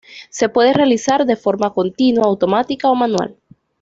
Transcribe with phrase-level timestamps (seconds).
[0.31, 3.37] Se puede realizar de forma continua, automática o manual.